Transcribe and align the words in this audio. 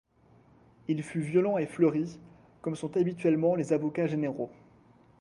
Il 0.87 1.03
fut 1.03 1.19
violent 1.21 1.59
et 1.59 1.67
fleuri, 1.67 2.19
comme 2.63 2.75
sont 2.75 2.97
habituellement 2.97 3.53
les 3.53 3.71
avocats 3.71 4.07
généraux. 4.07 4.49